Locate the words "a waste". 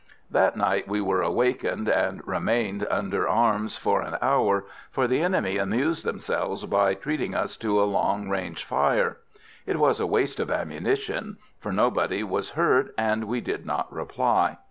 9.99-10.39